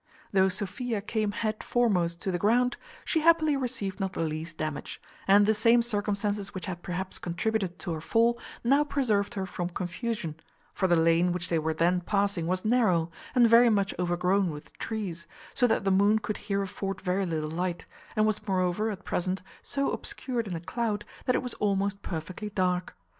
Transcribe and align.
Though 0.31 0.49
Sophia 0.49 0.99
came 0.99 1.29
head 1.31 1.63
foremost 1.63 2.19
to 2.21 2.31
the 2.31 2.39
ground, 2.39 2.75
she 3.05 3.19
happily 3.19 3.55
received 3.55 3.99
not 3.99 4.13
the 4.13 4.21
least 4.23 4.57
damage: 4.57 4.99
and 5.27 5.45
the 5.45 5.53
same 5.53 5.83
circumstances 5.83 6.55
which 6.55 6.65
had 6.65 6.81
perhaps 6.81 7.19
contributed 7.19 7.77
to 7.77 7.93
her 7.93 8.01
fall 8.01 8.39
now 8.63 8.83
preserved 8.83 9.35
her 9.35 9.45
from 9.45 9.69
confusion; 9.69 10.39
for 10.73 10.87
the 10.87 10.95
lane 10.95 11.31
which 11.31 11.49
they 11.49 11.59
were 11.59 11.75
then 11.75 12.01
passing 12.01 12.47
was 12.47 12.65
narrow, 12.65 13.11
and 13.35 13.47
very 13.47 13.69
much 13.69 13.93
overgrown 13.99 14.49
with 14.49 14.73
trees, 14.79 15.27
so 15.53 15.67
that 15.67 15.83
the 15.83 15.91
moon 15.91 16.17
could 16.17 16.37
here 16.37 16.63
afford 16.63 16.99
very 16.99 17.27
little 17.27 17.51
light, 17.51 17.85
and 18.15 18.25
was 18.25 18.47
moreover, 18.47 18.89
at 18.89 19.05
present, 19.05 19.43
so 19.61 19.91
obscured 19.91 20.47
in 20.47 20.55
a 20.55 20.59
cloud, 20.59 21.05
that 21.25 21.35
it 21.35 21.43
was 21.43 21.53
almost 21.53 22.01
perfectly 22.01 22.49
dark. 22.49 22.97